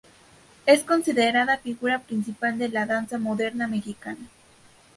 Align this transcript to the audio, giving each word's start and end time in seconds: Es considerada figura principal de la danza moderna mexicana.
Es 0.65 0.81
considerada 0.83 1.57
figura 1.59 1.99
principal 1.99 2.57
de 2.57 2.69
la 2.69 2.87
danza 2.87 3.19
moderna 3.19 3.67
mexicana. 3.67 4.27